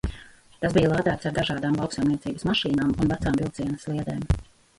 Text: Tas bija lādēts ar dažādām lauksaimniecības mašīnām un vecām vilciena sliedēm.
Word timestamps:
Tas 0.61 0.71
bija 0.77 0.87
lādēts 0.93 1.29
ar 1.31 1.35
dažādām 1.35 1.77
lauksaimniecības 1.81 2.47
mašīnām 2.49 2.97
un 3.05 3.13
vecām 3.13 3.37
vilciena 3.45 3.79
sliedēm. 3.87 4.27